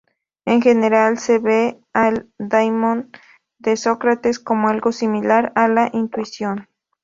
[0.45, 3.11] En general, se ve al "daimon"
[3.59, 6.67] de Sócrates como algo similar a la intuición.